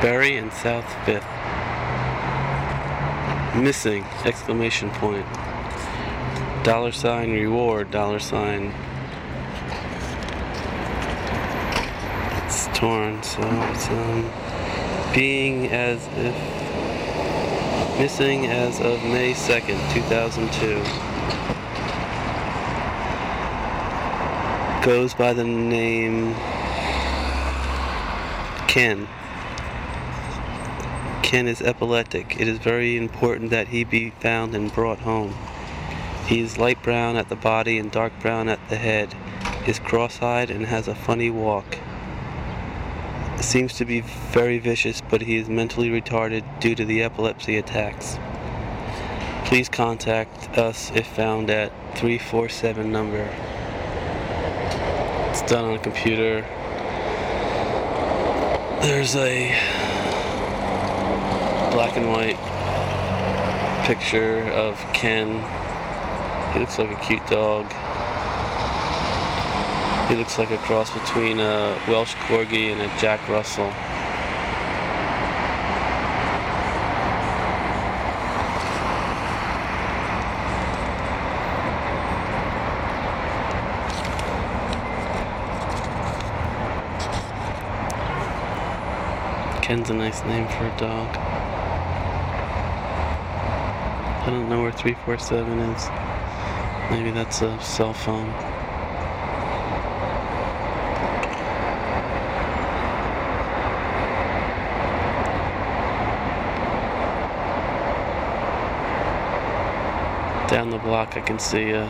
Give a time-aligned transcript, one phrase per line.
[0.00, 1.26] Berry and South Fifth.
[3.54, 4.02] Missing!
[4.24, 5.26] Exclamation point.
[6.64, 8.72] Dollar sign reward, dollar sign.
[12.46, 13.42] It's torn, so
[13.72, 14.32] it's um
[15.12, 16.34] being as if
[17.98, 20.82] missing as of May 2nd, 2002.
[24.82, 26.34] Goes by the name
[28.66, 29.06] Ken.
[31.30, 32.40] Ken is epileptic.
[32.40, 35.32] It is very important that he be found and brought home.
[36.26, 39.14] He is light brown at the body and dark brown at the head,
[39.64, 41.78] He is cross-eyed and has a funny walk.
[43.40, 48.18] Seems to be very vicious, but he is mentally retarded due to the epilepsy attacks.
[49.44, 53.30] Please contact us if found at 347 number.
[55.30, 56.40] It's done on a computer.
[58.82, 59.99] There's a
[61.70, 62.36] black and white
[63.86, 65.28] picture of Ken.
[66.52, 67.66] He looks like a cute dog.
[70.08, 73.72] He looks like a cross between a Welsh Corgi and a Jack Russell.
[89.62, 91.39] Ken's a nice name for a dog.
[94.22, 95.88] I don't know where 347 is.
[96.90, 98.28] Maybe that's a cell phone.
[110.50, 111.86] Down the block, I can see a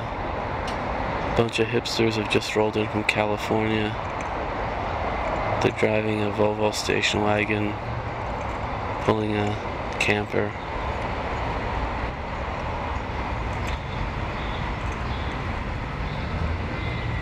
[1.37, 3.91] bunch of hipsters have just rolled in from California.
[5.62, 7.75] They're driving a Volvo station wagon,
[9.05, 10.53] pulling a camper.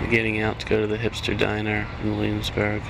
[0.08, 2.82] Getting out to go to the hipster diner in Williamsburg.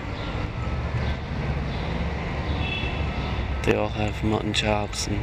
[3.65, 5.21] They all have mutton chops and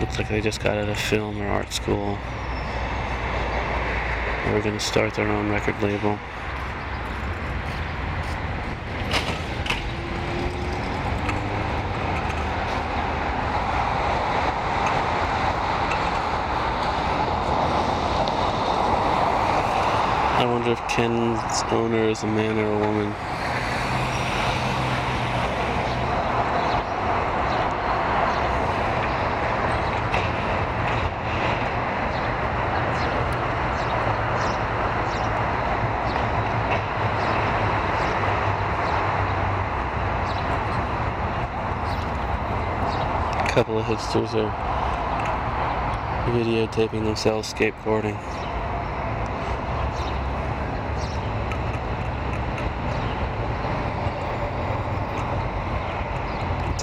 [0.00, 2.18] looks like they just got out of film or art school.
[4.44, 6.18] They're to start their own record label.
[20.38, 23.08] I wonder if Ken's owner is a man or a woman.
[43.42, 44.52] A couple of hipsters are
[46.30, 48.37] videotaping themselves skateboarding.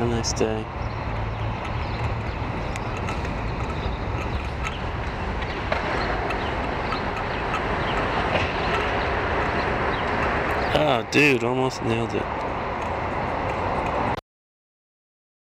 [0.05, 0.63] A nice day.
[10.77, 12.44] Oh, dude, almost nailed it.